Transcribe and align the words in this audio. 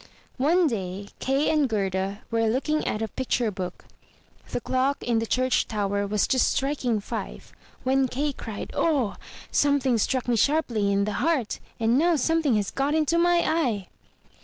One 0.39 0.65
day 0.65 1.09
Kay 1.19 1.51
and 1.51 1.69
Gerda 1.69 2.23
were 2.31 2.47
looking 2.47 2.87
at 2.87 3.03
a 3.03 3.07
picture 3.07 3.51
book— 3.51 3.85
the 4.51 4.59
clock 4.59 5.03
in 5.03 5.19
the 5.19 5.27
church 5.27 5.67
tower 5.67 6.07
was 6.07 6.25
just 6.25 6.49
striking 6.51 6.99
five— 6.99 7.51
^when 7.85 8.09
Kay 8.09 8.33
cried, 8.33 8.71
"O! 8.73 9.15
Something 9.51 9.99
struck 9.99 10.27
me 10.27 10.35
sharply 10.35 10.91
in 10.91 11.05
the 11.05 11.13
heart; 11.21 11.59
and 11.79 11.99
now 11.99 12.15
something 12.15 12.55
has 12.55 12.71
got 12.71 12.95
into 12.95 13.19
my 13.19 13.41
eye!'' 13.45 13.89